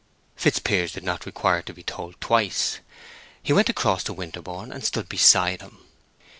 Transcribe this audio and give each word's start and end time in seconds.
Fitzpiers 0.35 0.93
did 0.93 1.03
not 1.03 1.27
require 1.27 1.61
to 1.61 1.75
be 1.75 1.83
told 1.83 2.19
twice. 2.19 2.79
He 3.43 3.53
went 3.53 3.69
across 3.69 4.03
to 4.05 4.13
Winterborne 4.13 4.71
and 4.71 4.83
stood 4.83 5.07
beside 5.07 5.61
him. 5.61 5.77